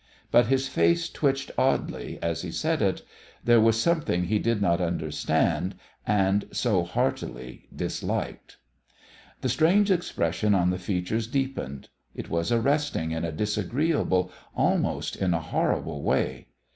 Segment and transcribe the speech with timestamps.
[0.31, 3.03] But his face twitched oddly as he said it.
[3.43, 5.75] There was something he did not understand,
[6.07, 8.57] and so heartily disliked.
[9.41, 11.89] The strange expression on the features deepened.
[12.15, 16.47] It was arresting in a disagreeable, almost in a horrible, way.